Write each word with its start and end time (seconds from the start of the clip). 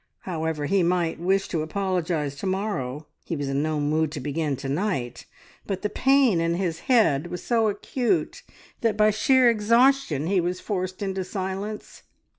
However 0.21 0.65
he 0.65 0.81
might 0.81 1.19
wish 1.19 1.47
to 1.49 1.61
apologise 1.61 2.33
to 2.37 2.47
morrow, 2.47 3.05
he 3.23 3.35
was 3.35 3.49
in 3.49 3.61
no 3.61 3.79
mood 3.79 4.11
to 4.13 4.19
begin 4.19 4.55
to 4.55 4.67
night, 4.67 5.27
but 5.67 5.83
the 5.83 5.91
pain 5.91 6.41
in 6.41 6.55
his 6.55 6.79
head 6.89 7.27
was 7.27 7.43
so 7.43 7.67
acute 7.69 8.41
that 8.79 8.97
by 8.97 9.11
sheer 9.11 9.47
exhaustion 9.47 10.25
he 10.25 10.41
was 10.41 10.59
forced 10.59 11.03
into 11.03 11.23
silence. 11.23 12.01